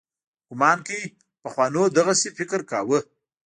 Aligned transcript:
ګومان 0.47 0.77
کوي 0.87 1.03
پخوانو 1.43 1.81
دغسې 1.97 2.29
فکر 2.37 2.59
کاوه. 2.69 2.99